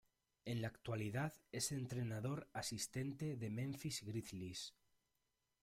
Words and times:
En 0.45 0.63
la 0.63 0.67
actualidad 0.67 1.35
es 1.51 1.71
entrenador 1.71 2.49
asistente 2.55 3.35
de 3.37 3.51
Memphis 3.51 4.01
Grizzlies. 4.03 4.73